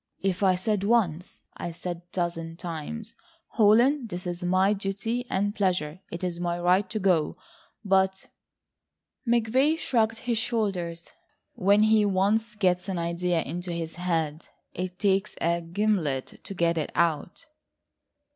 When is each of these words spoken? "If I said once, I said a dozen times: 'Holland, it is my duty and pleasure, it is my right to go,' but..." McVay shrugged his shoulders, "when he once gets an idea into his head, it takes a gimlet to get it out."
"If 0.23 0.41
I 0.41 0.55
said 0.55 0.83
once, 0.83 1.43
I 1.57 1.71
said 1.71 1.97
a 1.97 2.01
dozen 2.11 2.57
times: 2.57 3.13
'Holland, 3.49 4.11
it 4.11 4.25
is 4.25 4.43
my 4.43 4.73
duty 4.73 5.27
and 5.29 5.53
pleasure, 5.53 5.99
it 6.11 6.23
is 6.23 6.39
my 6.39 6.59
right 6.59 6.89
to 6.89 6.97
go,' 6.97 7.35
but..." 7.85 8.27
McVay 9.29 9.77
shrugged 9.77 10.17
his 10.17 10.39
shoulders, 10.39 11.07
"when 11.53 11.83
he 11.83 12.03
once 12.03 12.55
gets 12.55 12.89
an 12.89 12.97
idea 12.97 13.43
into 13.43 13.71
his 13.71 13.93
head, 13.93 14.47
it 14.73 14.97
takes 14.97 15.35
a 15.39 15.61
gimlet 15.61 16.39
to 16.45 16.55
get 16.55 16.79
it 16.79 16.91
out." 16.95 17.45